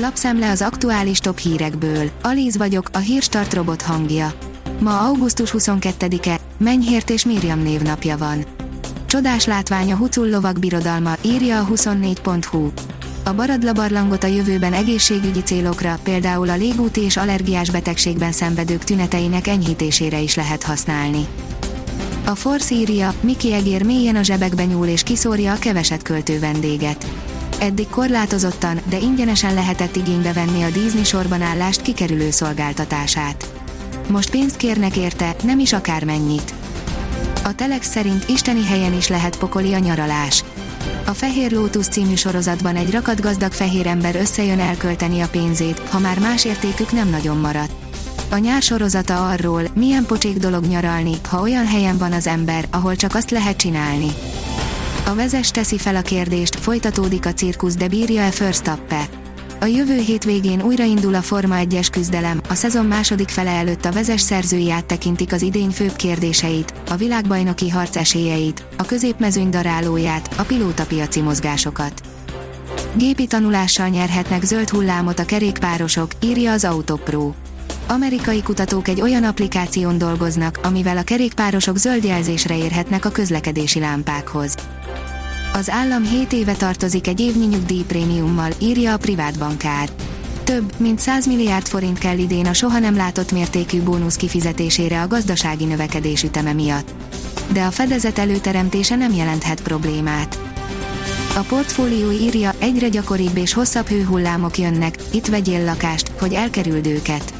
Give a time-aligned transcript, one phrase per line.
[0.00, 2.10] Lapszemle az aktuális top hírekből.
[2.22, 4.32] Alíz vagyok, a hírstart robot hangja.
[4.80, 8.44] Ma augusztus 22-e, Menyhért és Miriam névnapja van.
[9.06, 12.70] Csodás látvány a Hucul lovak birodalma, írja a 24.hu.
[13.24, 19.46] A Baradla barlangot a jövőben egészségügyi célokra, például a légúti és allergiás betegségben szenvedők tüneteinek
[19.46, 21.26] enyhítésére is lehet használni.
[22.26, 27.06] A Force írja, Miki Egér mélyen a zsebekbe nyúl és kiszórja a keveset költő vendéget.
[27.60, 33.52] Eddig korlátozottan, de ingyenesen lehetett igénybe venni a Disney sorban állást kikerülő szolgáltatását.
[34.08, 36.54] Most pénzt kérnek érte, nem is akármennyit.
[37.44, 40.44] A Telex szerint isteni helyen is lehet pokoli a nyaralás.
[41.06, 46.18] A Fehér Lótusz című sorozatban egy rakatgazdag fehér ember összejön elkölteni a pénzét, ha már
[46.18, 47.72] más értékük nem nagyon maradt.
[48.30, 52.96] A nyár sorozata arról, milyen pocsék dolog nyaralni, ha olyan helyen van az ember, ahol
[52.96, 54.08] csak azt lehet csinálni.
[55.08, 59.08] A vezes teszi fel a kérdést, folytatódik a cirkusz, de bírja-e Förstappe?
[59.60, 64.20] A jövő hétvégén újraindul a Forma 1-es küzdelem, a szezon második fele előtt a vezes
[64.20, 71.20] szerzői áttekintik az idény főbb kérdéseit, a világbajnoki harc esélyeit, a középmezőny darálóját, a pilótapiaci
[71.20, 72.00] mozgásokat.
[72.94, 77.32] Gépi tanulással nyerhetnek zöld hullámot a kerékpárosok, írja az Autopro.
[77.90, 84.54] Amerikai kutatók egy olyan applikáción dolgoznak, amivel a kerékpárosok zöld jelzésre érhetnek a közlekedési lámpákhoz.
[85.52, 89.88] Az állam 7 éve tartozik egy évnyi nyugdíjprémiummal, írja a privát bankár.
[90.44, 95.06] Több, mint 100 milliárd forint kell idén a soha nem látott mértékű bónusz kifizetésére a
[95.06, 96.88] gazdasági növekedés üteme miatt.
[97.52, 100.38] De a fedezet előteremtése nem jelenthet problémát.
[101.36, 107.37] A portfólió írja, egyre gyakoribb és hosszabb hőhullámok jönnek, itt vegyél lakást, hogy elkerüld őket.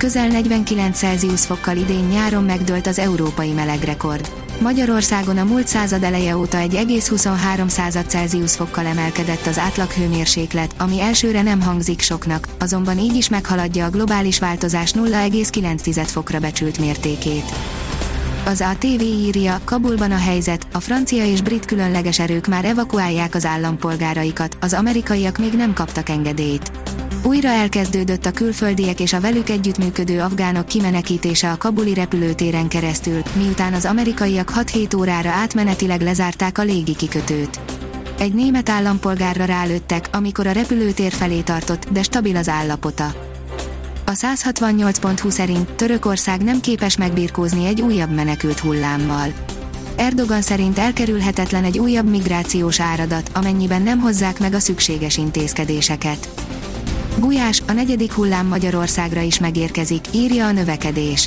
[0.00, 4.32] Közel 49 Celsius fokkal idén nyáron megdőlt az európai melegrekord.
[4.60, 9.90] Magyarországon a múlt század eleje óta egy egész 23 század Celsius fokkal emelkedett az átlag
[9.90, 16.38] hőmérséklet, ami elsőre nem hangzik soknak, azonban így is meghaladja a globális változás 0,9 fokra
[16.38, 17.52] becsült mértékét.
[18.44, 23.44] Az ATV írja, Kabulban a helyzet, a francia és brit különleges erők már evakuálják az
[23.44, 26.70] állampolgáraikat, az amerikaiak még nem kaptak engedélyt.
[27.22, 33.72] Újra elkezdődött a külföldiek és a velük együttműködő afgánok kimenekítése a kabuli repülőtéren keresztül, miután
[33.72, 37.60] az amerikaiak 6-7 órára átmenetileg lezárták a légi kikötőt.
[38.18, 43.12] Egy német állampolgárra rálőttek, amikor a repülőtér felé tartott, de stabil az állapota.
[44.04, 49.32] A 168.20 szerint Törökország nem képes megbirkózni egy újabb menekült hullámmal.
[49.96, 56.28] Erdogan szerint elkerülhetetlen egy újabb migrációs áradat, amennyiben nem hozzák meg a szükséges intézkedéseket.
[57.18, 61.26] Gulyás, a negyedik hullám Magyarországra is megérkezik, írja a növekedés.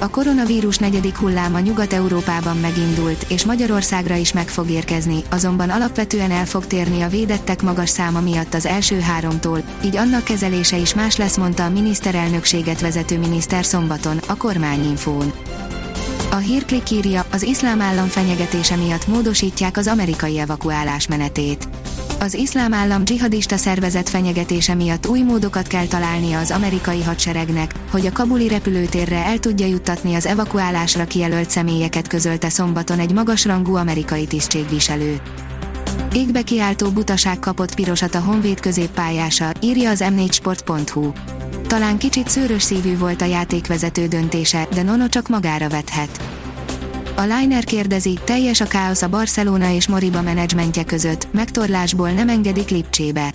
[0.00, 6.46] A koronavírus negyedik hulláma Nyugat-Európában megindult, és Magyarországra is meg fog érkezni, azonban alapvetően el
[6.46, 11.16] fog térni a védettek magas száma miatt az első háromtól, így annak kezelése is más
[11.16, 15.32] lesz, mondta a miniszterelnökséget vezető miniszter szombaton, a kormányinfón.
[16.30, 21.68] A hírklik írja, az iszlám állam fenyegetése miatt módosítják az amerikai evakuálás menetét
[22.20, 28.06] az iszlám állam dzsihadista szervezet fenyegetése miatt új módokat kell találnia az amerikai hadseregnek, hogy
[28.06, 34.26] a kabuli repülőtérre el tudja juttatni az evakuálásra kijelölt személyeket közölte szombaton egy magasrangú amerikai
[34.26, 35.20] tisztségviselő.
[36.12, 41.12] Égbe kiáltó butaság kapott pirosat a Honvéd középpályása, írja az m4sport.hu.
[41.66, 46.37] Talán kicsit szőrös szívű volt a játékvezető döntése, de Nono csak magára vethet.
[47.18, 52.68] A Liner kérdezi, teljes a káosz a Barcelona és Moriba menedzsmentje között, megtorlásból nem engedik
[52.68, 53.32] Lipcsébe.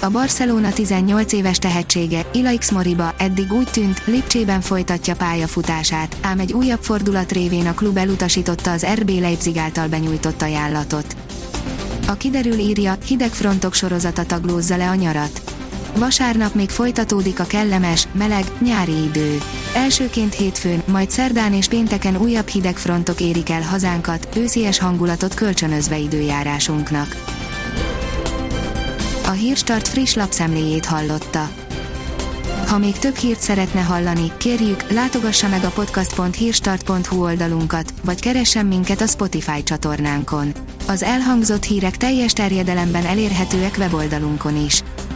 [0.00, 6.52] A Barcelona 18 éves tehetsége, Ilaix Moriba eddig úgy tűnt, Lipcsében folytatja pályafutását, ám egy
[6.52, 11.16] újabb fordulat révén a klub elutasította az RB Leipzig által benyújtott ajánlatot.
[12.06, 15.53] A kiderül írja, hideg frontok sorozata taglózza le a nyarat.
[15.98, 19.38] Vasárnap még folytatódik a kellemes, meleg, nyári idő.
[19.74, 25.98] Elsőként hétfőn, majd szerdán és pénteken újabb hideg frontok érik el hazánkat, őszies hangulatot kölcsönözve
[25.98, 27.16] időjárásunknak.
[29.26, 31.48] A Hírstart friss lapszemléjét hallotta.
[32.66, 39.00] Ha még több hírt szeretne hallani, kérjük, látogassa meg a podcast.hírstart.hu oldalunkat, vagy keressen minket
[39.00, 40.52] a Spotify csatornánkon.
[40.86, 44.82] Az elhangzott hírek teljes terjedelemben elérhetőek weboldalunkon is.